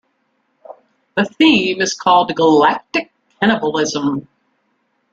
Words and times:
The 1.15 1.25
theme 1.25 1.79
is 1.79 1.93
called 1.93 2.35
"Galactic 2.35 3.11
Cannibalism". 3.39 4.27